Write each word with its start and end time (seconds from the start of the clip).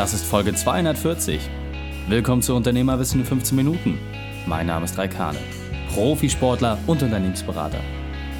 Das 0.00 0.14
ist 0.14 0.24
Folge 0.24 0.54
240. 0.54 1.38
Willkommen 2.08 2.40
zu 2.40 2.54
Unternehmerwissen 2.54 3.20
in 3.20 3.26
15 3.26 3.54
Minuten. 3.54 3.98
Mein 4.46 4.66
Name 4.66 4.86
ist 4.86 4.96
Raikane, 4.96 5.36
Profisportler 5.92 6.78
und 6.86 7.02
Unternehmensberater. 7.02 7.80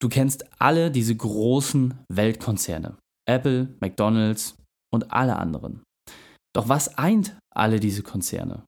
Du 0.00 0.08
kennst 0.08 0.44
alle 0.60 0.90
diese 0.90 1.14
großen 1.14 1.94
Weltkonzerne. 2.08 2.96
Apple, 3.28 3.76
McDonald's 3.80 4.56
und 4.92 5.12
alle 5.12 5.36
anderen. 5.36 5.82
Doch 6.54 6.68
was 6.68 6.96
eint 6.98 7.38
alle 7.54 7.80
diese 7.80 8.02
Konzerne? 8.02 8.64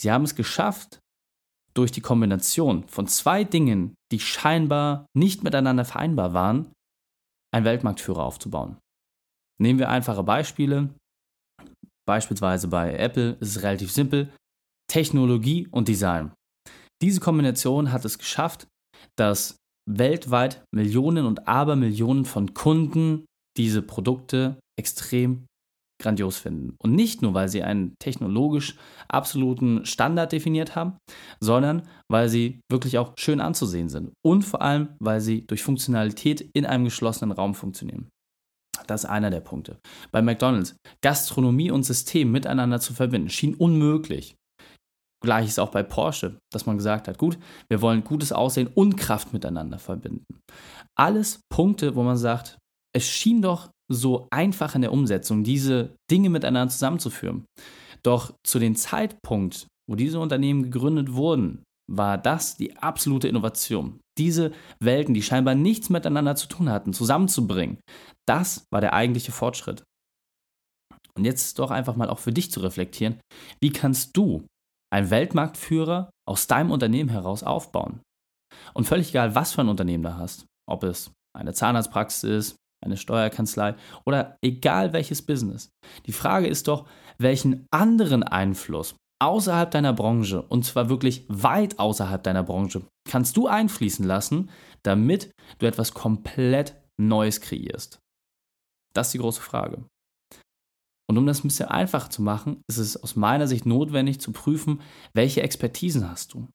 Sie 0.00 0.10
haben 0.10 0.24
es 0.24 0.34
geschafft, 0.34 1.00
durch 1.74 1.92
die 1.92 2.00
Kombination 2.00 2.86
von 2.88 3.06
zwei 3.06 3.44
Dingen, 3.44 3.94
die 4.10 4.20
scheinbar 4.20 5.06
nicht 5.16 5.44
miteinander 5.44 5.84
vereinbar 5.84 6.32
waren, 6.32 6.72
einen 7.54 7.64
Weltmarktführer 7.64 8.24
aufzubauen. 8.24 8.78
Nehmen 9.60 9.78
wir 9.78 9.88
einfache 9.88 10.22
Beispiele. 10.22 10.94
Beispielsweise 12.08 12.68
bei 12.68 12.94
Apple 12.94 13.32
ist 13.40 13.56
es 13.56 13.62
relativ 13.62 13.92
simpel. 13.92 14.32
Technologie 14.90 15.68
und 15.68 15.86
Design. 15.86 16.32
Diese 17.02 17.20
Kombination 17.20 17.92
hat 17.92 18.04
es 18.04 18.18
geschafft, 18.18 18.66
dass 19.16 19.56
weltweit 19.88 20.64
Millionen 20.74 21.26
und 21.26 21.48
Abermillionen 21.48 22.24
von 22.24 22.54
Kunden 22.54 23.26
diese 23.56 23.82
Produkte 23.82 24.58
extrem 24.78 25.46
grandios 26.00 26.38
finden. 26.38 26.74
Und 26.82 26.94
nicht 26.94 27.22
nur, 27.22 27.34
weil 27.34 27.48
sie 27.48 27.62
einen 27.62 27.94
technologisch 27.98 28.76
absoluten 29.08 29.84
Standard 29.84 30.32
definiert 30.32 30.74
haben, 30.74 30.96
sondern 31.40 31.82
weil 32.10 32.28
sie 32.28 32.60
wirklich 32.70 32.98
auch 32.98 33.12
schön 33.16 33.40
anzusehen 33.40 33.88
sind. 33.88 34.12
Und 34.24 34.42
vor 34.42 34.62
allem, 34.62 34.88
weil 34.98 35.20
sie 35.20 35.46
durch 35.46 35.62
Funktionalität 35.62 36.48
in 36.54 36.66
einem 36.66 36.84
geschlossenen 36.84 37.32
Raum 37.32 37.54
funktionieren. 37.54 38.08
Das 38.86 39.04
ist 39.04 39.10
einer 39.10 39.30
der 39.30 39.40
Punkte. 39.40 39.78
Bei 40.10 40.22
McDonald's, 40.22 40.74
Gastronomie 41.02 41.70
und 41.70 41.84
System 41.84 42.32
miteinander 42.32 42.80
zu 42.80 42.94
verbinden, 42.94 43.28
schien 43.28 43.54
unmöglich. 43.54 44.34
Gleiches 45.22 45.58
auch 45.58 45.70
bei 45.70 45.82
Porsche, 45.82 46.38
dass 46.52 46.66
man 46.66 46.76
gesagt 46.76 47.08
hat, 47.08 47.18
gut, 47.18 47.38
wir 47.68 47.82
wollen 47.82 48.04
gutes 48.04 48.32
Aussehen 48.32 48.68
und 48.74 48.96
Kraft 48.96 49.32
miteinander 49.32 49.78
verbinden. 49.78 50.24
Alles 50.98 51.40
Punkte, 51.52 51.94
wo 51.94 52.02
man 52.02 52.16
sagt, 52.16 52.58
es 52.94 53.06
schien 53.06 53.42
doch 53.42 53.70
so 53.90 54.28
einfach 54.30 54.74
in 54.74 54.82
der 54.82 54.92
Umsetzung, 54.92 55.44
diese 55.44 55.94
Dinge 56.10 56.30
miteinander 56.30 56.72
zusammenzuführen. 56.72 57.44
Doch 58.02 58.34
zu 58.46 58.58
dem 58.58 58.76
Zeitpunkt, 58.76 59.66
wo 59.88 59.96
diese 59.96 60.20
Unternehmen 60.20 60.62
gegründet 60.62 61.12
wurden, 61.12 61.62
war 61.90 62.16
das 62.16 62.56
die 62.56 62.76
absolute 62.76 63.28
Innovation. 63.28 64.00
Diese 64.16 64.52
Welten, 64.80 65.12
die 65.12 65.22
scheinbar 65.22 65.54
nichts 65.54 65.90
miteinander 65.90 66.36
zu 66.36 66.46
tun 66.46 66.70
hatten, 66.70 66.92
zusammenzubringen, 66.92 67.78
das 68.28 68.64
war 68.72 68.80
der 68.80 68.94
eigentliche 68.94 69.32
Fortschritt. 69.32 69.82
Und 71.16 71.24
jetzt 71.24 71.58
doch 71.58 71.70
einfach 71.70 71.96
mal 71.96 72.08
auch 72.08 72.20
für 72.20 72.32
dich 72.32 72.52
zu 72.52 72.60
reflektieren, 72.60 73.20
wie 73.60 73.72
kannst 73.72 74.16
du 74.16 74.46
einen 74.92 75.10
Weltmarktführer 75.10 76.10
aus 76.28 76.46
deinem 76.46 76.70
Unternehmen 76.70 77.10
heraus 77.10 77.42
aufbauen. 77.42 78.00
Und 78.74 78.86
völlig 78.86 79.10
egal, 79.10 79.34
was 79.34 79.52
für 79.52 79.62
ein 79.62 79.68
Unternehmen 79.68 80.02
du 80.02 80.16
hast, 80.16 80.46
ob 80.68 80.84
es 80.84 81.12
eine 81.36 81.54
Zahnarztpraxis 81.54 82.24
ist, 82.24 82.56
eine 82.84 82.96
Steuerkanzlei 82.96 83.74
oder 84.06 84.36
egal 84.42 84.92
welches 84.92 85.22
Business. 85.22 85.70
Die 86.06 86.12
Frage 86.12 86.46
ist 86.46 86.68
doch, 86.68 86.88
welchen 87.18 87.66
anderen 87.70 88.22
Einfluss 88.22 88.96
außerhalb 89.22 89.70
deiner 89.70 89.92
Branche, 89.92 90.42
und 90.42 90.64
zwar 90.64 90.88
wirklich 90.88 91.26
weit 91.28 91.78
außerhalb 91.78 92.22
deiner 92.22 92.42
Branche, 92.42 92.82
kannst 93.08 93.36
du 93.36 93.46
einfließen 93.46 94.04
lassen, 94.04 94.50
damit 94.82 95.30
du 95.58 95.66
etwas 95.66 95.92
komplett 95.92 96.74
Neues 96.98 97.40
kreierst? 97.40 97.98
Das 98.94 99.08
ist 99.08 99.12
die 99.12 99.18
große 99.18 99.42
Frage. 99.42 99.84
Und 101.10 101.18
um 101.18 101.26
das 101.26 101.42
ein 101.42 101.48
bisschen 101.48 101.68
einfach 101.68 102.06
zu 102.06 102.22
machen, 102.22 102.62
ist 102.68 102.76
es 102.78 102.96
aus 103.02 103.16
meiner 103.16 103.48
Sicht 103.48 103.66
notwendig 103.66 104.20
zu 104.20 104.30
prüfen, 104.30 104.80
welche 105.12 105.42
Expertisen 105.42 106.08
hast 106.08 106.34
du. 106.34 106.46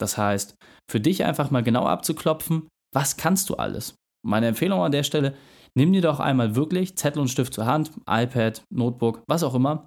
Das 0.00 0.16
heißt, 0.16 0.56
für 0.90 0.98
dich 0.98 1.24
einfach 1.24 1.50
mal 1.50 1.62
genau 1.62 1.84
abzuklopfen, 1.84 2.68
was 2.94 3.18
kannst 3.18 3.50
du 3.50 3.56
alles? 3.56 3.94
Meine 4.24 4.46
Empfehlung 4.46 4.80
an 4.80 4.92
der 4.92 5.02
Stelle, 5.02 5.36
nimm 5.74 5.92
dir 5.92 6.00
doch 6.00 6.20
einmal 6.20 6.56
wirklich 6.56 6.96
Zettel 6.96 7.20
und 7.20 7.28
Stift 7.28 7.52
zur 7.52 7.66
Hand, 7.66 7.90
iPad, 8.08 8.64
Notebook, 8.72 9.22
was 9.28 9.42
auch 9.42 9.54
immer, 9.54 9.84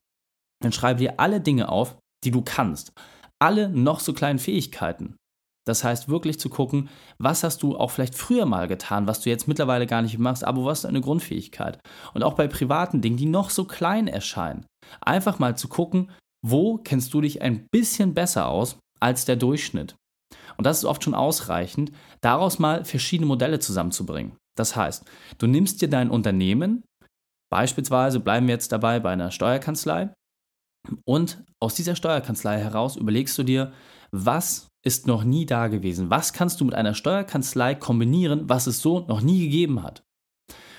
dann 0.62 0.72
schreibe 0.72 1.00
dir 1.00 1.20
alle 1.20 1.42
Dinge 1.42 1.70
auf, 1.70 1.98
die 2.24 2.30
du 2.30 2.44
kannst. 2.44 2.94
Alle 3.40 3.70
noch 3.70 4.02
so 4.02 4.14
kleinen 4.14 4.38
Fähigkeiten. 4.38 5.16
Das 5.66 5.84
heißt, 5.84 6.10
wirklich 6.10 6.40
zu 6.40 6.50
gucken, 6.50 6.90
was 7.18 7.44
hast 7.44 7.62
du 7.64 7.78
auch 7.78 7.92
vielleicht 7.92 8.16
früher 8.16 8.46
mal 8.46 8.68
getan, 8.68 9.08
was 9.08 9.22
du 9.22 9.30
jetzt 9.30 9.48
mittlerweile 9.48 9.86
gar 9.88 10.02
nicht 10.02 10.18
machst, 10.18 10.44
aber 10.44 10.66
was 10.66 10.80
ist 10.80 10.86
deine 10.86 11.02
Grundfähigkeit? 11.02 11.80
Und 12.14 12.24
auch 12.24 12.34
bei 12.34 12.48
privaten 12.48 13.02
Dingen, 13.02 13.18
die 13.18 13.26
noch 13.26 13.50
so 13.50 13.66
klein 13.66 14.08
erscheinen. 14.08 14.66
Einfach 15.02 15.40
mal 15.40 15.58
zu 15.58 15.68
gucken, 15.68 16.12
wo 16.46 16.78
kennst 16.78 17.14
du 17.14 17.22
dich 17.22 17.42
ein 17.42 17.68
bisschen 17.72 18.14
besser 18.14 18.48
aus 18.48 18.80
als 19.00 19.26
der 19.26 19.36
Durchschnitt? 19.36 19.96
Und 20.58 20.66
das 20.66 20.80
ist 20.80 20.86
oft 20.86 21.04
schon 21.04 21.16
ausreichend, 21.16 21.92
daraus 22.22 22.60
mal 22.60 22.86
verschiedene 22.86 23.28
Modelle 23.28 23.60
zusammenzubringen. 23.60 24.36
Das 24.58 24.76
heißt, 24.76 25.06
du 25.38 25.48
nimmst 25.48 25.82
dir 25.82 25.90
dein 25.90 26.10
Unternehmen, 26.10 26.84
beispielsweise 27.52 28.20
bleiben 28.20 28.48
wir 28.48 28.56
jetzt 28.56 28.72
dabei 28.72 29.00
bei 29.00 29.12
einer 29.12 29.32
Steuerkanzlei, 29.32 30.12
und 31.06 31.44
aus 31.62 31.76
dieser 31.76 31.96
Steuerkanzlei 31.96 32.60
heraus 32.60 32.96
überlegst 32.96 33.38
du 33.38 33.44
dir, 33.44 33.74
was 34.12 34.69
ist 34.86 35.08
noch 35.08 35.24
nie 35.24 35.46
da 35.46 35.68
gewesen? 35.68 36.10
Was 36.10 36.34
kannst 36.34 36.60
du 36.62 36.66
mit 36.66 36.74
einer 36.74 36.94
Steuerkanzlei 36.94 37.76
kombinieren, 37.76 38.48
was 38.50 38.68
es 38.68 38.82
so 38.82 39.02
noch 39.02 39.22
nie 39.22 39.40
gegeben 39.40 39.84
hat? 39.84 40.04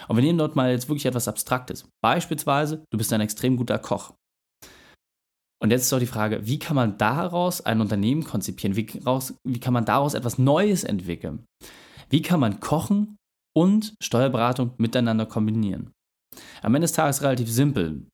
Und 0.08 0.16
wir 0.16 0.24
nehmen 0.24 0.38
dort 0.38 0.56
mal 0.56 0.70
jetzt 0.70 0.88
wirklich 0.88 1.06
etwas 1.06 1.28
Abstraktes. 1.28 1.88
Beispielsweise, 2.02 2.84
du 2.90 2.98
bist 2.98 3.12
ein 3.12 3.20
extrem 3.20 3.56
guter 3.56 3.78
Koch. 3.78 4.14
Und 5.62 5.70
jetzt 5.70 5.82
ist 5.82 5.92
doch 5.92 5.98
die 5.98 6.06
Frage, 6.06 6.46
wie 6.46 6.58
kann 6.58 6.74
man 6.74 6.96
daraus 6.96 7.60
ein 7.60 7.80
Unternehmen 7.80 8.24
konzipieren? 8.24 8.76
Wie, 8.76 8.88
raus, 9.04 9.34
wie 9.46 9.60
kann 9.60 9.74
man 9.74 9.84
daraus 9.84 10.14
etwas 10.14 10.38
Neues 10.38 10.84
entwickeln? 10.84 11.44
Wie 12.08 12.22
kann 12.22 12.40
man 12.40 12.60
Kochen 12.60 13.18
und 13.54 13.94
Steuerberatung 14.02 14.72
miteinander 14.78 15.26
kombinieren? 15.26 15.92
Am 16.62 16.74
Ende 16.74 16.86
des 16.86 16.92
Tages 16.92 17.22
relativ 17.22 17.50
simpel. 17.50 18.06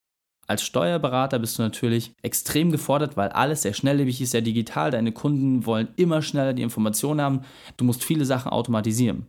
Als 0.46 0.62
Steuerberater 0.62 1.38
bist 1.38 1.58
du 1.58 1.62
natürlich 1.62 2.12
extrem 2.22 2.70
gefordert, 2.70 3.16
weil 3.16 3.30
alles 3.30 3.62
sehr 3.62 3.74
schnelllebig 3.74 4.20
ist, 4.20 4.30
sehr 4.30 4.42
digital. 4.42 4.90
Deine 4.90 5.12
Kunden 5.12 5.66
wollen 5.66 5.88
immer 5.96 6.22
schneller 6.22 6.54
die 6.54 6.62
Informationen 6.62 7.20
haben. 7.20 7.40
Du 7.76 7.84
musst 7.84 8.04
viele 8.04 8.24
Sachen 8.24 8.52
automatisieren. 8.52 9.26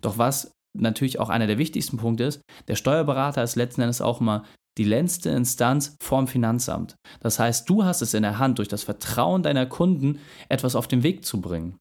Doch 0.00 0.18
was 0.18 0.52
natürlich 0.74 1.18
auch 1.18 1.28
einer 1.28 1.46
der 1.46 1.58
wichtigsten 1.58 1.96
Punkte 1.96 2.24
ist, 2.24 2.40
der 2.68 2.76
Steuerberater 2.76 3.42
ist 3.42 3.56
letzten 3.56 3.82
Endes 3.82 4.00
auch 4.00 4.20
immer 4.20 4.44
die 4.78 4.84
letzte 4.84 5.30
Instanz 5.30 5.96
vorm 6.02 6.26
Finanzamt. 6.26 6.96
Das 7.20 7.38
heißt, 7.38 7.68
du 7.68 7.84
hast 7.84 8.00
es 8.00 8.14
in 8.14 8.22
der 8.22 8.38
Hand, 8.38 8.58
durch 8.58 8.68
das 8.68 8.84
Vertrauen 8.84 9.42
deiner 9.42 9.66
Kunden 9.66 10.18
etwas 10.48 10.76
auf 10.76 10.88
den 10.88 11.02
Weg 11.02 11.26
zu 11.26 11.40
bringen. 11.40 11.76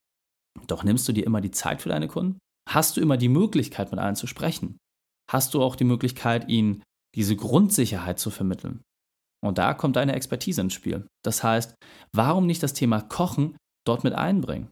Doch 0.68 0.83
nimmst 0.83 1.07
du 1.07 1.13
dir 1.13 1.25
immer 1.25 1.39
die 1.39 1.51
Zeit 1.51 1.81
für 1.81 1.89
deine 1.89 2.10
Kunden? 2.10 2.38
Hast 2.69 2.98
du 2.98 3.01
immer 3.01 3.18
die 3.18 3.30
Möglichkeit, 3.30 3.92
mit 3.92 4.00
allen 4.00 4.18
zu 4.18 4.28
sprechen? 4.28 4.78
Hast 5.30 5.54
du 5.54 5.63
auch 5.63 5.78
die 5.78 5.86
Möglichkeit, 5.86 6.50
ihnen 6.50 6.83
diese 7.15 7.35
Grundsicherheit 7.35 8.19
zu 8.19 8.29
vermitteln? 8.29 8.81
Und 9.43 9.57
da 9.57 9.73
kommt 9.73 9.95
deine 9.95 10.13
Expertise 10.13 10.61
ins 10.61 10.73
Spiel. 10.73 11.07
Das 11.23 11.43
heißt, 11.43 11.75
warum 12.13 12.45
nicht 12.45 12.61
das 12.61 12.73
Thema 12.73 13.01
Kochen 13.01 13.57
dort 13.85 14.03
mit 14.03 14.13
einbringen? 14.13 14.69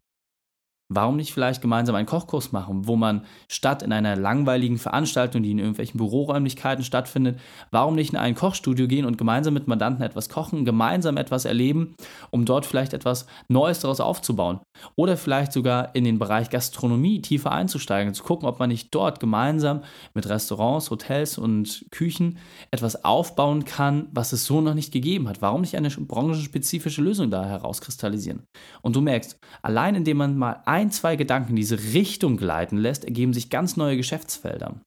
Warum 0.92 1.18
nicht 1.18 1.34
vielleicht 1.34 1.62
gemeinsam 1.62 1.94
einen 1.94 2.08
Kochkurs 2.08 2.52
machen, 2.52 2.88
wo 2.88 2.96
man 2.96 3.24
statt 3.48 3.84
in 3.84 3.94
einer 3.94 4.16
langweiligen 4.16 4.80
Veranstaltung, 4.80 5.44
die 5.44 5.52
in 5.52 5.60
irgendwelchen 5.60 6.00
Büroräumlichkeiten 6.00 6.84
stattfindet, 6.84 7.40
warum 7.70 7.94
nicht 7.94 8.12
in 8.12 8.18
ein 8.18 8.34
Kochstudio 8.34 8.88
gehen 8.88 9.06
und 9.06 9.20
gemeinsam 9.20 9.54
mit 9.54 9.68
Mandanten 9.68 10.02
etwas 10.02 10.30
kochen, 10.30 10.66
gemeinsam 10.66 11.18
etwas 11.18 11.46
erleben, 11.46 11.94
um 12.32 12.44
dort 12.44 12.66
vielleicht 12.66 12.94
etwas 12.94 13.28
Neues 13.50 13.82
daraus 13.82 14.00
aufzubauen? 14.00 14.62
Oder 14.96 15.16
vielleicht 15.16 15.54
sogar 15.54 15.94
in 15.94 16.06
den 16.06 16.18
Bereich 16.18 16.50
Gastronomie 16.50 17.22
tiefer 17.22 17.52
einzusteigen, 17.52 18.16
zu 18.16 18.24
gucken, 18.24 18.50
ob 18.50 18.58
man 18.58 18.70
nicht 18.70 18.94
dort 18.96 19.20
gemeinsam 19.20 19.84
mit 20.16 20.28
Restaurants, 20.28 20.90
Hotels 20.90 21.38
und 21.38 21.86
Küchen 21.92 22.40
etwas 22.72 23.06
aufbauen 23.06 23.64
kann, 23.64 24.08
was 24.12 24.34
es 24.34 24.46
so 24.46 24.60
noch 24.60 24.74
nicht 24.74 24.92
gegeben 24.92 25.30
hat. 25.30 25.44
Warum 25.44 25.62
nicht 25.62 25.76
eine 25.76 25.90
branchenspezifische 25.90 27.04
Lösung 27.04 27.30
da 27.30 27.46
herauskristallisieren? 27.46 28.48
Und 28.82 28.96
du 28.96 29.02
merkst, 29.02 29.38
allein 29.62 29.94
indem 29.94 30.18
man 30.18 30.36
mal 30.36 30.64
ein 30.66 30.79
ein, 30.80 30.92
zwei 30.92 31.18
Gedanken 31.18 31.52
in 31.52 31.56
diese 31.58 31.94
Richtung 31.94 32.38
gleiten 32.38 32.78
lässt, 32.78 33.04
ergeben 33.04 33.34
sich 33.34 33.50
ganz 33.50 33.76
neue 33.76 33.98
Geschäftsfelder. 33.98 34.80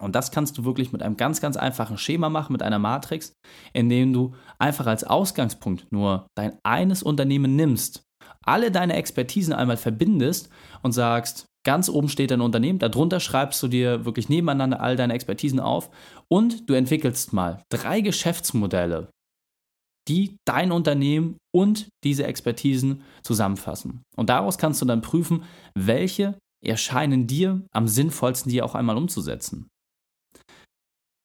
Und 0.00 0.14
das 0.14 0.30
kannst 0.30 0.56
du 0.56 0.64
wirklich 0.64 0.90
mit 0.92 1.02
einem 1.02 1.18
ganz, 1.18 1.40
ganz 1.40 1.56
einfachen 1.56 1.98
Schema 1.98 2.30
machen, 2.30 2.52
mit 2.52 2.62
einer 2.62 2.78
Matrix, 2.78 3.34
in 3.74 3.90
dem 3.90 4.12
du 4.12 4.34
einfach 4.58 4.86
als 4.86 5.04
Ausgangspunkt 5.04 5.92
nur 5.92 6.26
dein 6.34 6.56
eines 6.62 7.02
Unternehmen 7.02 7.56
nimmst, 7.56 8.04
alle 8.42 8.70
deine 8.70 8.96
Expertisen 8.96 9.52
einmal 9.52 9.76
verbindest 9.76 10.48
und 10.82 10.92
sagst, 10.92 11.46
ganz 11.66 11.90
oben 11.90 12.08
steht 12.08 12.30
dein 12.30 12.40
Unternehmen, 12.40 12.78
darunter 12.78 13.20
schreibst 13.20 13.62
du 13.62 13.68
dir 13.68 14.06
wirklich 14.06 14.30
nebeneinander 14.30 14.80
all 14.80 14.96
deine 14.96 15.12
Expertisen 15.12 15.60
auf 15.60 15.90
und 16.28 16.70
du 16.70 16.74
entwickelst 16.74 17.34
mal 17.34 17.62
drei 17.68 18.00
Geschäftsmodelle, 18.00 19.10
die 20.08 20.36
dein 20.46 20.72
Unternehmen 20.72 21.36
und 21.54 21.88
diese 22.04 22.24
Expertisen 22.24 23.02
zusammenfassen. 23.22 24.02
Und 24.16 24.30
daraus 24.30 24.58
kannst 24.58 24.80
du 24.80 24.86
dann 24.86 25.02
prüfen, 25.02 25.44
welche 25.74 26.38
erscheinen 26.64 27.26
dir 27.26 27.62
am 27.72 27.86
sinnvollsten, 27.86 28.50
die 28.50 28.62
auch 28.62 28.74
einmal 28.74 28.96
umzusetzen. 28.96 29.68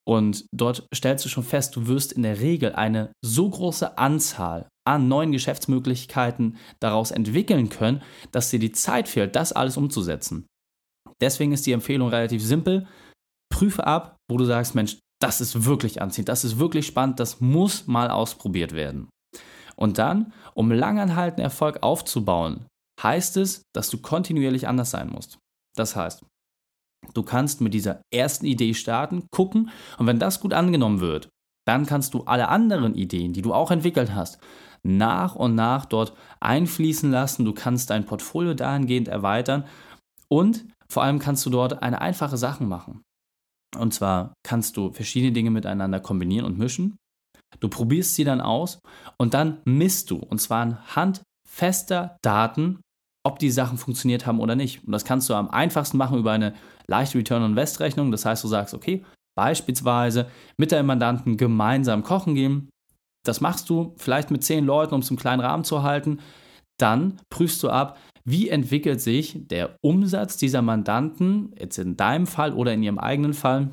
Und 0.06 0.46
dort 0.52 0.86
stellst 0.94 1.24
du 1.24 1.30
schon 1.30 1.46
fest, 1.46 1.76
du 1.76 1.88
wirst 1.88 2.12
in 2.12 2.24
der 2.24 2.42
Regel 2.42 2.74
eine 2.74 3.14
so 3.24 3.50
große 3.50 3.98
Anzahl 3.98 4.68
an 4.86 5.08
neuen 5.08 5.32
Geschäftsmöglichkeiten 5.32 6.58
daraus 6.82 7.12
entwickeln 7.12 7.70
können, 7.70 8.02
dass 8.32 8.50
dir 8.50 8.60
die 8.60 8.74
Zeit 8.74 9.08
fehlt, 9.08 9.36
das 9.36 9.54
alles 9.54 9.78
umzusetzen. 9.78 10.46
Deswegen 11.22 11.54
ist 11.54 11.66
die 11.66 11.72
Empfehlung 11.72 12.10
relativ 12.10 12.44
simpel. 12.44 12.86
Prüfe 13.50 13.88
ab, 13.88 14.18
wo 14.30 14.38
du 14.38 14.44
sagst, 14.44 14.76
Mensch, 14.76 14.98
das 15.24 15.40
ist 15.40 15.66
wirklich 15.66 16.02
anziehend, 16.02 16.28
das 16.28 16.44
ist 16.44 16.60
wirklich 16.60 16.86
spannend, 16.86 17.20
das 17.20 17.40
muss 17.40 17.88
mal 17.88 18.10
ausprobiert 18.10 18.74
werden. 18.74 19.08
Und 19.76 19.98
dann, 19.98 20.34
um 20.54 20.70
langanhaltenden 20.70 21.46
Erfolg 21.46 21.82
aufzubauen, 21.82 22.66
heißt 23.02 23.38
es, 23.38 23.64
dass 23.74 23.90
du 23.90 24.00
kontinuierlich 24.00 24.68
anders 24.68 24.92
sein 24.92 25.10
musst. 25.10 25.40
Das 25.76 25.96
heißt, 25.96 26.26
du 27.14 27.24
kannst 27.24 27.62
mit 27.62 27.74
dieser 27.74 28.02
ersten 28.14 28.46
Idee 28.46 28.74
starten, 28.74 29.28
gucken 29.32 29.72
und 29.98 30.08
wenn 30.08 30.20
das 30.20 30.42
gut 30.42 30.54
angenommen 30.54 31.00
wird, 31.00 31.30
dann 31.66 31.86
kannst 31.86 32.14
du 32.14 32.24
alle 32.26 32.50
anderen 32.50 32.94
Ideen, 32.94 33.32
die 33.32 33.42
du 33.42 33.54
auch 33.54 33.72
entwickelt 33.72 34.14
hast, 34.14 34.40
nach 34.84 35.36
und 35.36 35.56
nach 35.56 35.86
dort 35.86 36.14
einfließen 36.42 37.10
lassen. 37.10 37.46
Du 37.46 37.54
kannst 37.54 37.90
dein 37.90 38.06
Portfolio 38.06 38.54
dahingehend 38.54 39.08
erweitern 39.08 39.64
und 40.28 40.66
vor 40.90 41.04
allem 41.04 41.20
kannst 41.20 41.46
du 41.46 41.50
dort 41.50 41.82
eine 41.82 42.02
einfache 42.02 42.36
Sache 42.36 42.66
machen. 42.66 43.02
Und 43.78 43.94
zwar 43.94 44.34
kannst 44.44 44.78
du 44.78 44.92
verschiedene 44.92 45.32
Dinge 45.32 45.52
miteinander 45.52 46.00
kombinieren 46.00 46.46
und 46.46 46.58
mischen. 46.58 46.98
Du 47.60 47.70
probierst 47.70 48.16
sie 48.16 48.24
dann 48.24 48.42
aus 48.42 48.80
und 49.18 49.34
dann 49.34 49.60
misst 49.66 50.12
du, 50.12 50.18
und 50.18 50.40
zwar 50.40 50.62
anhand 50.62 51.22
fester 51.48 52.18
Daten, 52.22 52.80
ob 53.26 53.40
die 53.40 53.52
Sachen 53.52 53.78
funktioniert 53.78 54.26
haben 54.26 54.40
oder 54.40 54.56
nicht. 54.56 54.84
Und 54.86 54.92
das 54.92 55.06
kannst 55.06 55.30
du 55.30 55.34
am 55.34 55.50
einfachsten 55.50 55.98
machen 55.98 56.18
über 56.18 56.32
eine 56.32 56.54
leichte 56.88 57.18
Return-on-Invest-Rechnung. 57.18 58.12
Das 58.12 58.26
heißt, 58.26 58.44
du 58.44 58.48
sagst, 58.48 58.74
okay, 58.74 59.06
beispielsweise 59.38 60.30
mit 60.58 60.72
deinem 60.72 60.88
Mandanten 60.88 61.38
gemeinsam 61.38 62.04
kochen 62.04 62.36
gehen. 62.36 62.70
Das 63.26 63.40
machst 63.40 63.70
du 63.70 63.96
vielleicht 63.98 64.32
mit 64.32 64.44
zehn 64.44 64.66
Leuten, 64.66 64.94
um 64.94 65.02
es 65.02 65.10
im 65.10 65.18
kleinen 65.18 65.42
Rahmen 65.42 65.64
zu 65.64 65.84
halten. 65.84 66.20
Dann 66.78 67.20
prüfst 67.30 67.64
du 67.64 67.70
ab, 67.70 67.98
wie 68.26 68.50
entwickelt 68.50 69.02
sich 69.02 69.38
der 69.48 69.76
Umsatz 69.84 70.38
dieser 70.38 70.62
Mandanten, 70.62 71.54
jetzt 71.60 71.78
in 71.78 71.98
deinem 71.98 72.28
Fall 72.28 72.54
oder 72.54 72.74
in 72.74 72.84
ihrem 72.84 73.00
eigenen 73.00 73.34
Fall, 73.34 73.72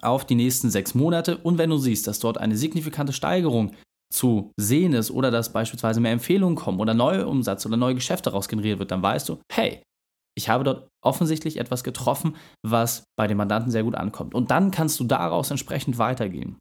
auf 0.00 0.24
die 0.24 0.34
nächsten 0.34 0.70
sechs 0.70 0.94
Monate? 0.94 1.36
Und 1.38 1.58
wenn 1.58 1.70
du 1.70 1.76
siehst, 1.76 2.06
dass 2.06 2.18
dort 2.18 2.38
eine 2.38 2.56
signifikante 2.56 3.12
Steigerung 3.12 3.72
zu 4.12 4.52
sehen 4.58 4.92
ist 4.92 5.10
oder 5.10 5.30
dass 5.30 5.52
beispielsweise 5.52 6.00
mehr 6.00 6.12
Empfehlungen 6.12 6.56
kommen 6.56 6.80
oder 6.80 6.94
neue 6.94 7.26
Umsatz 7.26 7.66
oder 7.66 7.76
neue 7.76 7.94
Geschäfte 7.94 8.30
daraus 8.30 8.48
generiert 8.48 8.78
wird, 8.78 8.90
dann 8.90 9.02
weißt 9.02 9.28
du, 9.28 9.38
hey, 9.52 9.82
ich 10.36 10.48
habe 10.48 10.64
dort 10.64 10.88
offensichtlich 11.04 11.58
etwas 11.58 11.84
getroffen, 11.84 12.36
was 12.66 13.04
bei 13.16 13.26
den 13.26 13.36
Mandanten 13.36 13.70
sehr 13.70 13.84
gut 13.84 13.94
ankommt. 13.94 14.34
Und 14.34 14.50
dann 14.50 14.70
kannst 14.70 14.98
du 14.98 15.04
daraus 15.04 15.50
entsprechend 15.50 15.98
weitergehen. 15.98 16.58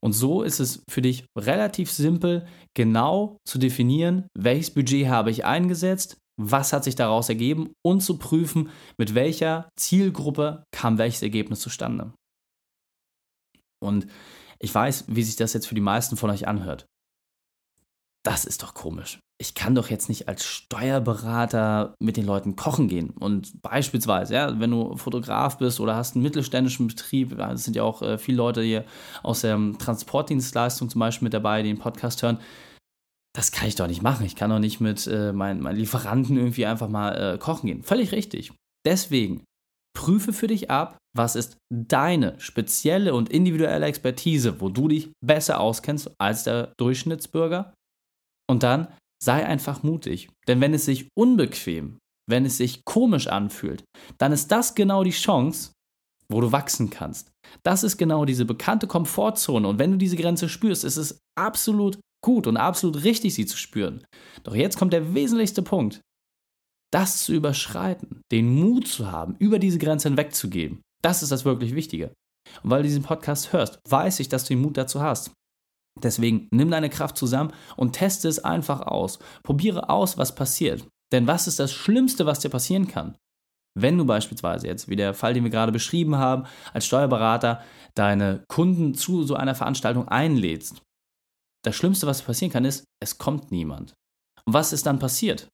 Und 0.00 0.12
so 0.12 0.42
ist 0.42 0.60
es 0.60 0.82
für 0.90 1.00
dich 1.00 1.24
relativ 1.36 1.90
simpel, 1.90 2.46
genau 2.76 3.38
zu 3.48 3.58
definieren, 3.58 4.28
welches 4.36 4.72
Budget 4.72 5.08
habe 5.08 5.30
ich 5.30 5.44
eingesetzt, 5.46 6.18
was 6.36 6.72
hat 6.72 6.84
sich 6.84 6.94
daraus 6.94 7.28
ergeben 7.28 7.72
und 7.82 8.00
zu 8.00 8.18
prüfen, 8.18 8.70
mit 8.98 9.14
welcher 9.14 9.68
Zielgruppe 9.76 10.64
kam 10.72 10.98
welches 10.98 11.22
Ergebnis 11.22 11.60
zustande. 11.60 12.12
Und 13.80 14.06
ich 14.58 14.74
weiß, 14.74 15.04
wie 15.08 15.22
sich 15.22 15.36
das 15.36 15.52
jetzt 15.52 15.66
für 15.66 15.74
die 15.74 15.80
meisten 15.80 16.16
von 16.16 16.30
euch 16.30 16.48
anhört. 16.48 16.86
Das 18.24 18.46
ist 18.46 18.62
doch 18.62 18.72
komisch. 18.72 19.20
Ich 19.38 19.54
kann 19.54 19.74
doch 19.74 19.90
jetzt 19.90 20.08
nicht 20.08 20.28
als 20.28 20.46
Steuerberater 20.46 21.94
mit 22.00 22.16
den 22.16 22.24
Leuten 22.24 22.56
kochen 22.56 22.88
gehen. 22.88 23.10
Und 23.10 23.60
beispielsweise, 23.60 24.34
ja, 24.34 24.60
wenn 24.60 24.70
du 24.70 24.96
Fotograf 24.96 25.58
bist 25.58 25.80
oder 25.80 25.96
hast 25.96 26.14
einen 26.14 26.22
mittelständischen 26.22 26.86
Betrieb, 26.86 27.38
es 27.38 27.64
sind 27.64 27.76
ja 27.76 27.82
auch 27.82 28.00
äh, 28.00 28.16
viele 28.16 28.38
Leute 28.38 28.62
hier 28.62 28.84
aus 29.22 29.42
der 29.42 29.58
Transportdienstleistung 29.78 30.88
zum 30.88 31.00
Beispiel 31.00 31.26
mit 31.26 31.34
dabei, 31.34 31.62
die 31.62 31.68
den 31.68 31.78
Podcast 31.78 32.22
hören, 32.22 32.38
das 33.34 33.50
kann 33.50 33.68
ich 33.68 33.74
doch 33.74 33.88
nicht 33.88 34.02
machen. 34.02 34.24
Ich 34.24 34.36
kann 34.36 34.50
doch 34.50 34.60
nicht 34.60 34.80
mit 34.80 35.06
äh, 35.06 35.32
meinen, 35.32 35.60
meinen, 35.60 35.76
Lieferanten 35.76 36.36
irgendwie 36.36 36.66
einfach 36.66 36.88
mal 36.88 37.34
äh, 37.34 37.38
kochen 37.38 37.66
gehen. 37.66 37.82
Völlig 37.82 38.12
richtig. 38.12 38.52
Deswegen 38.86 39.44
prüfe 39.96 40.32
für 40.32 40.46
dich 40.46 40.70
ab, 40.70 40.98
was 41.16 41.36
ist 41.36 41.56
deine 41.72 42.38
spezielle 42.38 43.14
und 43.14 43.28
individuelle 43.28 43.86
Expertise, 43.86 44.60
wo 44.60 44.68
du 44.68 44.88
dich 44.88 45.10
besser 45.24 45.60
auskennst 45.60 46.10
als 46.18 46.44
der 46.44 46.72
Durchschnittsbürger. 46.78 47.74
Und 48.48 48.62
dann 48.62 48.88
sei 49.22 49.44
einfach 49.44 49.82
mutig. 49.82 50.28
Denn 50.46 50.60
wenn 50.60 50.74
es 50.74 50.84
sich 50.84 51.08
unbequem, 51.16 51.98
wenn 52.28 52.44
es 52.44 52.56
sich 52.56 52.84
komisch 52.84 53.26
anfühlt, 53.26 53.84
dann 54.18 54.32
ist 54.32 54.50
das 54.52 54.74
genau 54.74 55.02
die 55.02 55.10
Chance, 55.10 55.72
wo 56.28 56.40
du 56.40 56.52
wachsen 56.52 56.90
kannst. 56.90 57.30
Das 57.62 57.84
ist 57.84 57.96
genau 57.96 58.24
diese 58.24 58.44
bekannte 58.44 58.86
Komfortzone. 58.86 59.66
Und 59.66 59.78
wenn 59.78 59.92
du 59.92 59.98
diese 59.98 60.16
Grenze 60.16 60.48
spürst, 60.48 60.84
ist 60.84 60.96
es 60.96 61.18
absolut 61.38 61.98
gut 62.24 62.46
und 62.46 62.56
absolut 62.56 63.04
richtig, 63.04 63.34
sie 63.34 63.46
zu 63.46 63.56
spüren. 63.56 64.04
Doch 64.42 64.54
jetzt 64.54 64.78
kommt 64.78 64.92
der 64.92 65.14
wesentlichste 65.14 65.62
Punkt. 65.62 66.00
Das 66.90 67.24
zu 67.24 67.34
überschreiten, 67.34 68.22
den 68.32 68.54
Mut 68.54 68.88
zu 68.88 69.12
haben, 69.12 69.36
über 69.38 69.58
diese 69.58 69.78
Grenze 69.78 70.08
hinwegzugeben, 70.08 70.80
das 71.02 71.22
ist 71.22 71.30
das 71.30 71.44
wirklich 71.44 71.74
Wichtige. 71.74 72.12
Und 72.62 72.70
weil 72.70 72.82
du 72.82 72.88
diesen 72.88 73.02
Podcast 73.02 73.52
hörst, 73.52 73.78
weiß 73.88 74.20
ich, 74.20 74.28
dass 74.28 74.44
du 74.44 74.54
den 74.54 74.62
Mut 74.62 74.76
dazu 74.76 75.00
hast. 75.00 75.32
Deswegen 76.02 76.48
nimm 76.50 76.70
deine 76.70 76.90
Kraft 76.90 77.16
zusammen 77.16 77.52
und 77.76 77.92
teste 77.92 78.28
es 78.28 78.42
einfach 78.42 78.80
aus. 78.80 79.18
Probiere 79.42 79.90
aus, 79.90 80.18
was 80.18 80.34
passiert. 80.34 80.86
Denn 81.12 81.26
was 81.26 81.46
ist 81.46 81.60
das 81.60 81.72
Schlimmste, 81.72 82.26
was 82.26 82.40
dir 82.40 82.48
passieren 82.48 82.88
kann? 82.88 83.16
Wenn 83.78 83.98
du 83.98 84.04
beispielsweise 84.04 84.66
jetzt, 84.66 84.88
wie 84.88 84.96
der 84.96 85.14
Fall, 85.14 85.34
den 85.34 85.44
wir 85.44 85.50
gerade 85.50 85.72
beschrieben 85.72 86.16
haben, 86.16 86.44
als 86.72 86.86
Steuerberater 86.86 87.62
deine 87.94 88.44
Kunden 88.48 88.94
zu 88.94 89.24
so 89.24 89.34
einer 89.34 89.54
Veranstaltung 89.54 90.08
einlädst 90.08 90.82
das 91.64 91.76
Schlimmste, 91.76 92.06
was 92.06 92.22
passieren 92.22 92.52
kann, 92.52 92.64
ist, 92.64 92.84
es 93.02 93.18
kommt 93.18 93.50
niemand. 93.50 93.94
Und 94.44 94.54
was 94.54 94.72
ist 94.72 94.86
dann 94.86 94.98
passiert? 94.98 95.48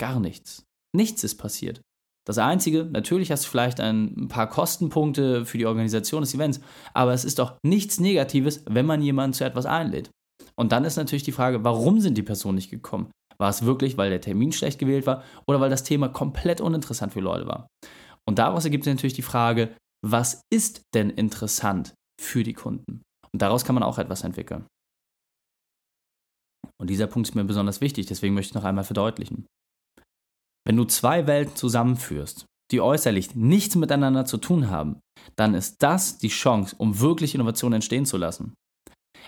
Gar 0.00 0.20
nichts. 0.20 0.64
Nichts 0.94 1.24
ist 1.24 1.36
passiert. 1.36 1.80
Das 2.26 2.38
Einzige, 2.38 2.84
natürlich 2.84 3.30
hast 3.30 3.44
du 3.44 3.50
vielleicht 3.50 3.80
ein 3.80 4.28
paar 4.28 4.48
Kostenpunkte 4.48 5.44
für 5.44 5.58
die 5.58 5.66
Organisation 5.66 6.22
des 6.22 6.34
Events, 6.34 6.60
aber 6.94 7.12
es 7.12 7.24
ist 7.24 7.38
doch 7.38 7.58
nichts 7.64 8.00
Negatives, 8.00 8.62
wenn 8.66 8.86
man 8.86 9.02
jemanden 9.02 9.34
zu 9.34 9.44
etwas 9.44 9.66
einlädt. 9.66 10.10
Und 10.56 10.72
dann 10.72 10.84
ist 10.84 10.96
natürlich 10.96 11.22
die 11.22 11.32
Frage, 11.32 11.64
warum 11.64 12.00
sind 12.00 12.16
die 12.16 12.22
Personen 12.22 12.56
nicht 12.56 12.70
gekommen? 12.70 13.10
War 13.38 13.50
es 13.50 13.64
wirklich, 13.64 13.98
weil 13.98 14.10
der 14.10 14.20
Termin 14.20 14.52
schlecht 14.52 14.78
gewählt 14.78 15.06
war 15.06 15.22
oder 15.46 15.60
weil 15.60 15.70
das 15.70 15.84
Thema 15.84 16.08
komplett 16.08 16.60
uninteressant 16.60 17.12
für 17.12 17.20
Leute 17.20 17.46
war? 17.46 17.66
Und 18.26 18.38
daraus 18.38 18.64
ergibt 18.64 18.84
sich 18.84 18.94
natürlich 18.94 19.14
die 19.14 19.22
Frage, 19.22 19.76
was 20.04 20.40
ist 20.52 20.82
denn 20.94 21.10
interessant 21.10 21.94
für 22.20 22.42
die 22.42 22.54
Kunden? 22.54 23.02
Und 23.32 23.42
daraus 23.42 23.64
kann 23.64 23.74
man 23.74 23.82
auch 23.82 23.98
etwas 23.98 24.22
entwickeln. 24.22 24.66
Und 26.80 26.90
dieser 26.90 27.06
Punkt 27.06 27.28
ist 27.28 27.34
mir 27.34 27.44
besonders 27.44 27.80
wichtig, 27.80 28.06
deswegen 28.06 28.34
möchte 28.34 28.50
ich 28.50 28.54
noch 28.54 28.64
einmal 28.64 28.84
verdeutlichen. 28.84 29.46
Wenn 30.66 30.76
du 30.76 30.84
zwei 30.84 31.26
Welten 31.26 31.56
zusammenführst, 31.56 32.46
die 32.70 32.80
äußerlich 32.80 33.34
nichts 33.34 33.76
miteinander 33.76 34.24
zu 34.24 34.38
tun 34.38 34.70
haben, 34.70 35.00
dann 35.36 35.54
ist 35.54 35.82
das 35.82 36.18
die 36.18 36.28
Chance, 36.28 36.74
um 36.78 37.00
wirklich 37.00 37.34
Innovation 37.34 37.72
entstehen 37.72 38.06
zu 38.06 38.16
lassen. 38.16 38.54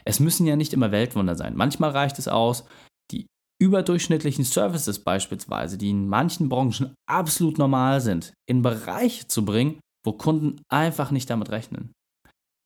Es 0.05 0.21
müssen 0.21 0.47
ja 0.47 0.57
nicht 0.57 0.73
immer 0.73 0.93
Weltwunder 0.93 1.37
sein. 1.37 1.57
Manchmal 1.57 1.91
reicht 1.91 2.19
es 2.19 2.29
aus, 2.29 2.65
die 3.11 3.27
überdurchschnittlichen 3.61 4.45
Services 4.45 5.03
beispielsweise, 5.03 5.79
die 5.79 5.91
in 5.91 6.09
manchen 6.09 6.49
Branchen 6.49 6.95
absolut 7.09 7.59
normal 7.59 8.01
sind, 8.01 8.33
in 8.49 8.63
Bereiche 8.63 9.27
zu 9.27 9.45
bringen, 9.45 9.81
wo 10.05 10.13
Kunden 10.13 10.61
einfach 10.71 11.11
nicht 11.11 11.29
damit 11.31 11.51
rechnen. 11.51 11.93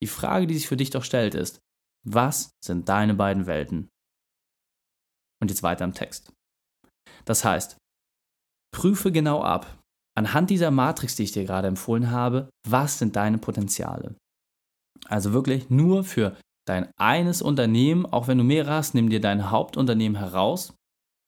Die 0.03 0.09
Frage, 0.09 0.47
die 0.47 0.55
sich 0.55 0.69
für 0.69 0.77
dich 0.77 0.91
doch 0.91 1.05
stellt, 1.05 1.35
ist, 1.35 1.61
was 2.07 2.51
sind 2.65 2.89
deine 2.89 3.15
beiden 3.15 3.47
Welten? 3.47 3.89
Und 5.41 5.51
jetzt 5.51 5.63
weiter 5.63 5.85
im 5.85 5.95
Text. 5.95 6.33
Das 7.25 7.45
heißt, 7.45 7.77
prüfe 8.75 9.13
genau 9.13 9.43
ab, 9.43 9.79
anhand 10.17 10.51
dieser 10.51 10.71
Matrix, 10.71 11.17
die 11.17 11.25
ich 11.25 11.33
dir 11.33 11.45
gerade 11.45 11.69
empfohlen 11.69 12.11
habe, 12.11 12.49
was 12.69 12.99
sind 12.99 13.17
deine 13.17 13.39
Potenziale. 13.39 14.15
Also 15.07 15.33
wirklich 15.33 15.71
nur 15.71 16.05
für 16.05 16.37
dein 16.69 16.91
eines 16.99 17.43
Unternehmen, 17.43 18.07
auch 18.07 18.29
wenn 18.29 18.39
du 18.39 18.45
mehrere 18.45 18.75
hast, 18.75 18.95
nimm 18.95 19.09
dir 19.09 19.21
dein 19.21 19.51
Hauptunternehmen 19.51 20.19
heraus 20.19 20.75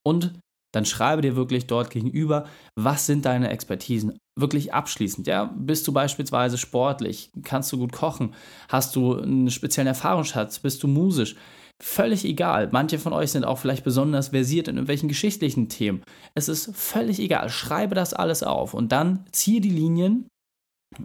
und 0.06 0.38
dann 0.74 0.86
schreibe 0.86 1.22
dir 1.22 1.36
wirklich 1.36 1.66
dort 1.66 1.90
gegenüber, 1.90 2.46
was 2.76 3.06
sind 3.06 3.26
deine 3.26 3.50
Expertisen. 3.50 4.16
Wirklich 4.38 4.72
abschließend. 4.72 5.26
Ja, 5.26 5.52
bist 5.54 5.86
du 5.86 5.92
beispielsweise 5.92 6.56
sportlich? 6.56 7.30
Kannst 7.42 7.70
du 7.72 7.78
gut 7.78 7.92
kochen? 7.92 8.34
Hast 8.68 8.96
du 8.96 9.18
einen 9.18 9.50
speziellen 9.50 9.88
Erfahrungsschatz? 9.88 10.60
Bist 10.60 10.82
du 10.82 10.88
musisch? 10.88 11.36
Völlig 11.84 12.24
egal. 12.24 12.68
Manche 12.70 13.00
von 13.00 13.12
euch 13.12 13.32
sind 13.32 13.44
auch 13.44 13.58
vielleicht 13.58 13.82
besonders 13.82 14.28
versiert 14.28 14.68
in 14.68 14.76
irgendwelchen 14.76 15.08
geschichtlichen 15.08 15.68
Themen. 15.68 16.02
Es 16.32 16.48
ist 16.48 16.70
völlig 16.76 17.18
egal. 17.18 17.48
Schreibe 17.48 17.96
das 17.96 18.14
alles 18.14 18.44
auf 18.44 18.72
und 18.72 18.92
dann 18.92 19.24
ziehe 19.32 19.60
die 19.60 19.70
Linien 19.70 20.28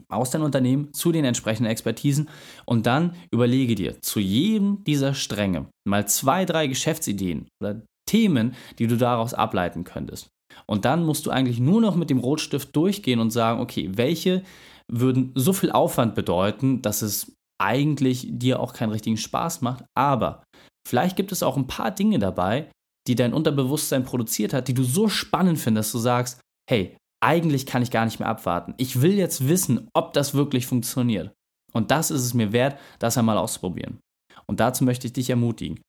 aus 0.07 0.29
deinem 0.29 0.43
Unternehmen 0.43 0.93
zu 0.93 1.11
den 1.11 1.25
entsprechenden 1.25 1.71
Expertisen 1.71 2.29
und 2.65 2.85
dann 2.85 3.15
überlege 3.31 3.73
dir 3.73 4.01
zu 4.01 4.19
jedem 4.19 4.83
dieser 4.83 5.15
Stränge 5.15 5.65
mal 5.83 6.07
zwei, 6.07 6.45
drei 6.45 6.67
Geschäftsideen 6.67 7.47
oder 7.59 7.81
Themen, 8.07 8.53
die 8.77 8.85
du 8.85 8.97
daraus 8.97 9.33
ableiten 9.33 9.83
könntest. 9.83 10.29
Und 10.67 10.85
dann 10.85 11.03
musst 11.03 11.25
du 11.25 11.31
eigentlich 11.31 11.59
nur 11.59 11.81
noch 11.81 11.95
mit 11.95 12.11
dem 12.11 12.19
Rotstift 12.19 12.75
durchgehen 12.75 13.19
und 13.19 13.31
sagen, 13.31 13.61
okay, 13.61 13.89
welche 13.93 14.43
würden 14.87 15.31
so 15.33 15.53
viel 15.53 15.71
Aufwand 15.71 16.13
bedeuten, 16.13 16.83
dass 16.83 17.01
es 17.01 17.33
eigentlich 17.59 18.27
dir 18.29 18.59
auch 18.59 18.73
keinen 18.73 18.91
richtigen 18.91 19.17
Spaß 19.17 19.61
macht, 19.61 19.85
aber 19.95 20.43
vielleicht 20.87 21.15
gibt 21.15 21.31
es 21.31 21.43
auch 21.43 21.57
ein 21.57 21.67
paar 21.67 21.91
Dinge 21.91 22.19
dabei, 22.19 22.69
die 23.07 23.15
dein 23.15 23.33
Unterbewusstsein 23.33 24.03
produziert 24.03 24.53
hat, 24.53 24.67
die 24.67 24.73
du 24.73 24.83
so 24.83 25.07
spannend 25.07 25.59
findest, 25.59 25.87
dass 25.87 25.91
du 25.93 25.99
sagst, 25.99 26.41
hey, 26.69 26.97
eigentlich 27.23 27.65
kann 27.65 27.81
ich 27.81 27.91
gar 27.91 28.05
nicht 28.05 28.19
mehr 28.19 28.29
abwarten. 28.29 28.75
Ich 28.77 29.01
will 29.01 29.13
jetzt 29.13 29.47
wissen, 29.47 29.89
ob 29.93 30.13
das 30.13 30.33
wirklich 30.33 30.67
funktioniert. 30.67 31.33
Und 31.73 31.91
das 31.91 32.11
ist 32.11 32.21
es 32.21 32.33
mir 32.33 32.51
wert, 32.51 32.79
das 32.99 33.17
einmal 33.17 33.37
auszuprobieren. 33.37 33.99
Und 34.45 34.59
dazu 34.59 34.83
möchte 34.83 35.07
ich 35.07 35.13
dich 35.13 35.29
ermutigen, 35.29 35.81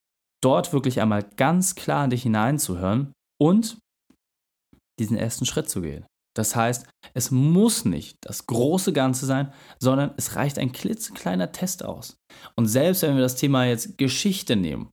dort 0.43 0.73
wirklich 0.73 1.01
einmal 1.01 1.23
ganz 1.37 1.75
klar 1.75 2.05
in 2.05 2.11
dich 2.11 2.23
hineinzuhören 2.23 3.13
und 3.41 3.79
diesen 4.99 5.17
ersten 5.17 5.45
Schritt 5.47 5.69
zu 5.69 5.83
gehen. 5.83 6.07
Das 6.39 6.55
heißt, 6.55 6.87
es 7.15 7.33
muss 7.33 7.85
nicht 7.85 8.17
das 8.21 8.47
große 8.47 8.93
Ganze 8.93 9.27
sein, 9.27 9.53
sondern 9.81 10.13
es 10.17 10.37
reicht 10.37 10.57
ein 10.59 10.71
klitzekleiner 10.71 11.51
Test 11.51 11.85
aus. 11.85 12.17
Und 12.55 12.67
selbst 12.67 13.03
wenn 13.03 13.17
wir 13.17 13.23
das 13.23 13.35
Thema 13.35 13.65
jetzt 13.65 13.99
Geschichte 13.99 14.55
nehmen, 14.55 14.89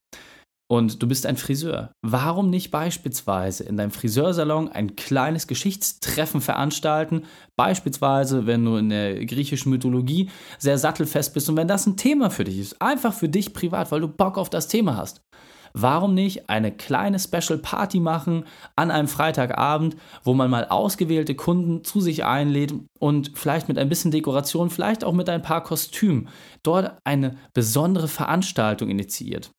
und 0.67 1.03
du 1.03 1.07
bist 1.07 1.27
ein 1.27 1.37
Friseur. 1.37 1.91
Warum 2.01 2.49
nicht 2.49 2.71
beispielsweise 2.71 3.63
in 3.65 3.77
deinem 3.77 3.91
Friseursalon 3.91 4.67
ein 4.69 4.95
kleines 4.95 5.45
Geschichtstreffen 5.45 6.41
veranstalten? 6.41 7.25
Beispielsweise, 7.55 8.47
wenn 8.47 8.65
du 8.65 8.77
in 8.77 8.89
der 8.89 9.23
griechischen 9.25 9.69
Mythologie 9.69 10.31
sehr 10.57 10.79
sattelfest 10.79 11.35
bist 11.35 11.49
und 11.49 11.57
wenn 11.57 11.67
das 11.67 11.85
ein 11.85 11.97
Thema 11.97 12.31
für 12.31 12.45
dich 12.45 12.57
ist, 12.57 12.81
einfach 12.81 13.13
für 13.13 13.29
dich 13.29 13.53
privat, 13.53 13.91
weil 13.91 14.01
du 14.01 14.07
Bock 14.07 14.39
auf 14.39 14.49
das 14.49 14.67
Thema 14.67 14.97
hast. 14.97 15.21
Warum 15.77 16.13
nicht 16.13 16.49
eine 16.49 16.71
kleine 16.71 17.19
Special 17.19 17.59
Party 17.59 17.99
machen 17.99 18.45
an 18.77 18.91
einem 18.91 19.09
Freitagabend, 19.09 19.97
wo 20.23 20.33
man 20.33 20.49
mal 20.49 20.69
ausgewählte 20.69 21.35
Kunden 21.35 21.83
zu 21.83 21.99
sich 21.99 22.23
einlädt 22.23 22.73
und 22.97 23.37
vielleicht 23.37 23.67
mit 23.67 23.77
ein 23.77 23.89
bisschen 23.89 24.09
Dekoration, 24.09 24.69
vielleicht 24.69 25.03
auch 25.03 25.11
mit 25.11 25.27
ein 25.27 25.41
paar 25.41 25.61
Kostümen 25.61 26.29
dort 26.63 26.97
eine 27.03 27.35
besondere 27.53 28.07
Veranstaltung 28.07 28.89
initiiert? 28.89 29.51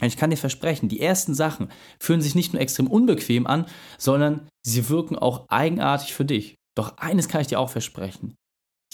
Ich 0.00 0.16
kann 0.16 0.30
dir 0.30 0.38
versprechen, 0.38 0.88
die 0.88 1.00
ersten 1.00 1.34
Sachen 1.34 1.68
fühlen 2.00 2.22
sich 2.22 2.34
nicht 2.34 2.54
nur 2.54 2.62
extrem 2.62 2.86
unbequem 2.86 3.46
an, 3.46 3.66
sondern 3.98 4.48
sie 4.66 4.88
wirken 4.88 5.18
auch 5.18 5.44
eigenartig 5.50 6.14
für 6.14 6.24
dich. 6.24 6.54
Doch 6.74 6.96
eines 6.96 7.28
kann 7.28 7.42
ich 7.42 7.48
dir 7.48 7.60
auch 7.60 7.68
versprechen. 7.68 8.34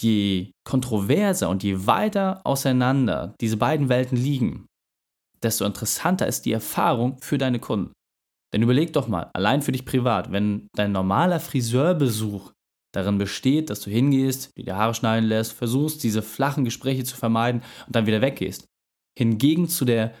Je 0.01 0.51
kontroverser 0.65 1.49
und 1.49 1.63
je 1.63 1.87
weiter 1.87 2.41
auseinander 2.43 3.33
diese 3.39 3.55
beiden 3.55 3.87
Welten 3.87 4.17
liegen, 4.17 4.65
desto 5.43 5.65
interessanter 5.65 6.27
ist 6.27 6.45
die 6.45 6.51
Erfahrung 6.51 7.17
für 7.21 7.37
deine 7.37 7.59
Kunden. 7.59 7.93
Denn 8.53 8.63
überleg 8.63 8.93
doch 8.93 9.07
mal, 9.07 9.29
allein 9.33 9.61
für 9.61 9.71
dich 9.71 9.85
privat, 9.85 10.31
wenn 10.31 10.67
dein 10.75 10.91
normaler 10.91 11.39
Friseurbesuch 11.39 12.51
darin 12.93 13.19
besteht, 13.19 13.69
dass 13.69 13.81
du 13.81 13.91
hingehst, 13.91 14.57
dir 14.57 14.65
die 14.65 14.73
Haare 14.73 14.95
schneiden 14.95 15.29
lässt, 15.29 15.53
versuchst, 15.53 16.03
diese 16.03 16.21
flachen 16.21 16.65
Gespräche 16.65 17.03
zu 17.03 17.15
vermeiden 17.15 17.61
und 17.85 17.95
dann 17.95 18.07
wieder 18.07 18.21
weggehst. 18.21 18.65
Hingegen 19.17 19.67
zu 19.67 19.85
der 19.85 20.15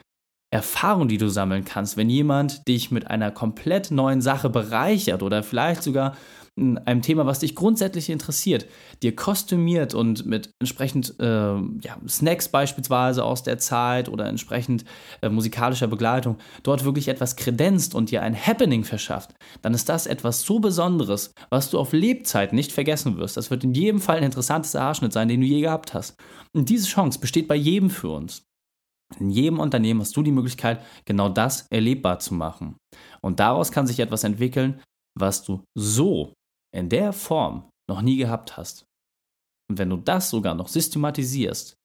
Erfahrung, 0.51 1.07
die 1.07 1.17
du 1.17 1.29
sammeln 1.29 1.63
kannst, 1.63 1.95
wenn 1.95 2.09
jemand 2.09 2.67
dich 2.67 2.91
mit 2.91 3.07
einer 3.07 3.31
komplett 3.31 3.91
neuen 3.91 4.21
Sache 4.21 4.49
bereichert 4.49 5.21
oder 5.21 5.43
vielleicht 5.43 5.83
sogar 5.83 6.17
einem 6.59 7.01
Thema, 7.01 7.25
was 7.25 7.39
dich 7.39 7.55
grundsätzlich 7.55 8.09
interessiert, 8.09 8.65
dir 9.01 9.15
kostümiert 9.15 9.93
und 9.93 10.25
mit 10.25 10.51
entsprechend 10.59 11.15
äh, 11.19 11.25
ja, 11.25 11.97
Snacks 12.07 12.49
beispielsweise 12.49 13.23
aus 13.23 13.43
der 13.43 13.57
Zeit 13.57 14.09
oder 14.09 14.25
entsprechend 14.25 14.85
äh, 15.21 15.29
musikalischer 15.29 15.87
Begleitung 15.87 16.37
dort 16.63 16.83
wirklich 16.83 17.07
etwas 17.07 17.35
kredenzt 17.35 17.95
und 17.95 18.11
dir 18.11 18.21
ein 18.21 18.35
Happening 18.35 18.83
verschafft, 18.83 19.33
dann 19.61 19.73
ist 19.73 19.89
das 19.89 20.07
etwas 20.07 20.41
so 20.41 20.59
Besonderes, 20.59 21.33
was 21.49 21.69
du 21.69 21.79
auf 21.79 21.93
Lebzeit 21.93 22.53
nicht 22.53 22.71
vergessen 22.71 23.17
wirst. 23.17 23.37
Das 23.37 23.51
wird 23.51 23.63
in 23.63 23.73
jedem 23.73 24.01
Fall 24.01 24.17
ein 24.17 24.23
interessantester 24.23 24.81
Haarschnitt 24.81 25.13
sein, 25.13 25.27
den 25.27 25.41
du 25.41 25.47
je 25.47 25.61
gehabt 25.61 25.93
hast. 25.93 26.15
Und 26.55 26.69
diese 26.69 26.87
Chance 26.87 27.19
besteht 27.19 27.47
bei 27.47 27.55
jedem 27.55 27.89
für 27.89 28.09
uns. 28.09 28.43
In 29.17 29.29
jedem 29.31 29.59
Unternehmen 29.59 30.01
hast 30.01 30.15
du 30.15 30.21
die 30.21 30.31
Möglichkeit, 30.31 30.83
genau 31.05 31.29
das 31.29 31.65
erlebbar 31.71 32.19
zu 32.19 32.35
machen. 32.35 32.75
Und 33.21 33.39
daraus 33.39 33.71
kann 33.71 33.87
sich 33.87 33.99
etwas 33.99 34.23
entwickeln, 34.23 34.81
was 35.17 35.43
du 35.43 35.63
so 35.75 36.33
in 36.75 36.89
der 36.89 37.13
Form 37.13 37.69
noch 37.89 38.01
nie 38.01 38.17
gehabt 38.17 38.57
hast. 38.57 38.85
Und 39.69 39.77
wenn 39.77 39.89
du 39.89 39.97
das 39.97 40.29
sogar 40.29 40.55
noch 40.55 40.67
systematisierst 40.67 41.75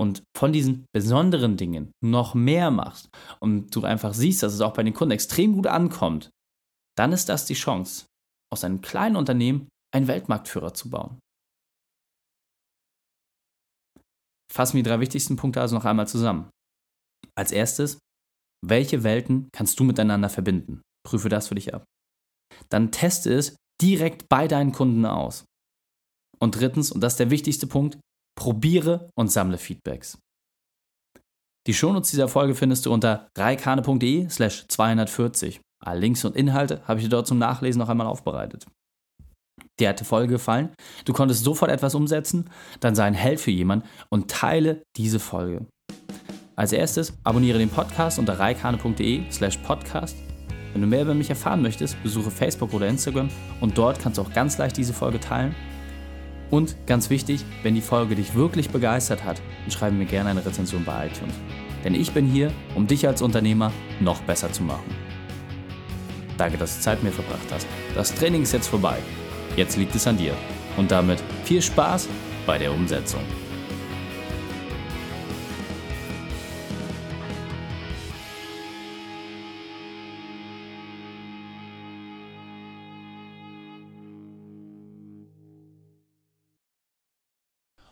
und 0.00 0.22
von 0.36 0.52
diesen 0.52 0.86
besonderen 0.92 1.56
Dingen 1.56 1.92
noch 2.02 2.34
mehr 2.34 2.70
machst 2.70 3.08
und 3.40 3.74
du 3.74 3.84
einfach 3.84 4.14
siehst, 4.14 4.42
dass 4.42 4.54
es 4.54 4.60
auch 4.60 4.72
bei 4.72 4.82
den 4.82 4.94
Kunden 4.94 5.12
extrem 5.12 5.54
gut 5.54 5.66
ankommt, 5.66 6.30
dann 6.96 7.12
ist 7.12 7.28
das 7.28 7.44
die 7.46 7.54
Chance, 7.54 8.06
aus 8.52 8.64
einem 8.64 8.80
kleinen 8.80 9.16
Unternehmen 9.16 9.68
einen 9.94 10.08
Weltmarktführer 10.08 10.74
zu 10.74 10.90
bauen. 10.90 11.18
Fassen 14.52 14.76
wir 14.76 14.82
die 14.82 14.88
drei 14.88 15.00
wichtigsten 15.00 15.36
Punkte 15.36 15.60
also 15.60 15.74
noch 15.74 15.84
einmal 15.84 16.06
zusammen. 16.06 16.48
Als 17.36 17.50
erstes, 17.50 17.98
welche 18.64 19.02
Welten 19.02 19.48
kannst 19.52 19.78
du 19.80 19.84
miteinander 19.84 20.30
verbinden? 20.30 20.82
Prüfe 21.06 21.28
das 21.28 21.48
für 21.48 21.56
dich 21.56 21.74
ab. 21.74 21.84
Dann 22.68 22.92
teste 22.92 23.34
es 23.34 23.56
direkt 23.84 24.28
bei 24.30 24.48
deinen 24.48 24.72
Kunden 24.72 25.04
aus. 25.04 25.44
Und 26.40 26.58
drittens, 26.58 26.90
und 26.90 27.02
das 27.02 27.14
ist 27.14 27.20
der 27.20 27.30
wichtigste 27.30 27.66
Punkt, 27.66 27.98
probiere 28.36 29.10
und 29.16 29.30
sammle 29.30 29.58
Feedbacks. 29.58 30.18
Die 31.66 31.74
Shownotes 31.74 32.10
dieser 32.10 32.28
Folge 32.28 32.54
findest 32.54 32.86
du 32.86 32.92
unter 32.92 33.28
reikane.de 33.38 34.28
slash 34.28 34.66
240. 34.68 35.60
Alle 35.82 36.00
Links 36.00 36.24
und 36.24 36.36
Inhalte 36.36 36.82
habe 36.86 36.98
ich 36.98 37.06
dir 37.06 37.10
dort 37.10 37.26
zum 37.26 37.38
Nachlesen 37.38 37.78
noch 37.78 37.88
einmal 37.88 38.06
aufbereitet. 38.06 38.66
Dir 39.78 39.90
hat 39.90 40.00
die 40.00 40.04
Folge 40.04 40.34
gefallen? 40.34 40.70
Du 41.04 41.12
konntest 41.12 41.44
sofort 41.44 41.70
etwas 41.70 41.94
umsetzen? 41.94 42.50
Dann 42.80 42.94
sei 42.94 43.04
ein 43.04 43.14
Held 43.14 43.40
für 43.40 43.50
jemanden 43.50 43.86
und 44.08 44.30
teile 44.30 44.82
diese 44.96 45.20
Folge. 45.20 45.66
Als 46.56 46.72
erstes 46.72 47.14
abonniere 47.24 47.58
den 47.58 47.70
Podcast 47.70 48.18
unter 48.18 48.38
reikane.de 48.38 49.30
slash 49.30 49.58
podcast. 49.58 50.16
Wenn 50.74 50.82
du 50.82 50.88
mehr 50.88 51.02
über 51.02 51.14
mich 51.14 51.30
erfahren 51.30 51.62
möchtest, 51.62 52.02
besuche 52.02 52.32
Facebook 52.32 52.74
oder 52.74 52.88
Instagram 52.88 53.28
und 53.60 53.78
dort 53.78 54.00
kannst 54.00 54.18
du 54.18 54.22
auch 54.22 54.32
ganz 54.32 54.58
leicht 54.58 54.76
diese 54.76 54.92
Folge 54.92 55.20
teilen. 55.20 55.54
Und 56.50 56.76
ganz 56.86 57.10
wichtig, 57.10 57.44
wenn 57.62 57.74
die 57.74 57.80
Folge 57.80 58.16
dich 58.16 58.34
wirklich 58.34 58.70
begeistert 58.70 59.24
hat, 59.24 59.40
dann 59.62 59.70
schreibe 59.70 59.96
mir 59.96 60.04
gerne 60.04 60.30
eine 60.30 60.44
Rezension 60.44 60.84
bei 60.84 61.06
iTunes. 61.06 61.34
Denn 61.84 61.94
ich 61.94 62.12
bin 62.12 62.26
hier, 62.26 62.50
um 62.74 62.86
dich 62.86 63.06
als 63.06 63.22
Unternehmer 63.22 63.72
noch 64.00 64.20
besser 64.22 64.52
zu 64.52 64.64
machen. 64.64 64.94
Danke, 66.36 66.58
dass 66.58 66.76
du 66.76 66.82
Zeit 66.82 67.02
mit 67.02 67.12
mir 67.12 67.22
verbracht 67.22 67.46
hast. 67.52 67.68
Das 67.94 68.12
Training 68.12 68.42
ist 68.42 68.52
jetzt 68.52 68.66
vorbei. 68.66 68.98
Jetzt 69.56 69.76
liegt 69.76 69.94
es 69.94 70.06
an 70.06 70.16
dir. 70.16 70.34
Und 70.76 70.90
damit 70.90 71.22
viel 71.44 71.62
Spaß 71.62 72.08
bei 72.46 72.58
der 72.58 72.72
Umsetzung. 72.72 73.22